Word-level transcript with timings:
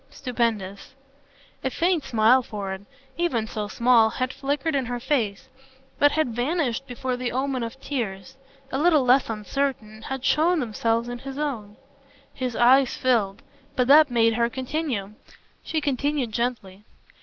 "Stupendous." 0.09 0.95
A 1.63 1.69
faint 1.69 2.03
smile 2.03 2.41
for 2.41 2.73
it 2.73 2.81
ever 3.19 3.45
so 3.45 3.67
small 3.67 4.09
had 4.09 4.33
flickered 4.33 4.73
in 4.73 4.87
her 4.87 4.99
face, 4.99 5.47
but 5.99 6.13
had 6.13 6.29
vanished 6.35 6.87
before 6.87 7.15
the 7.15 7.31
omen 7.31 7.61
of 7.61 7.79
tears, 7.79 8.35
a 8.71 8.79
little 8.79 9.03
less 9.03 9.29
uncertain, 9.29 10.01
had 10.01 10.25
shown 10.25 10.59
themselves 10.59 11.07
in 11.07 11.19
his 11.19 11.37
own. 11.37 11.77
His 12.33 12.55
eyes 12.55 12.97
filled 12.97 13.43
but 13.75 13.87
that 13.89 14.09
made 14.09 14.33
her 14.33 14.49
continue. 14.49 15.13
She 15.61 15.79
continued 15.79 16.31
gently. 16.31 16.83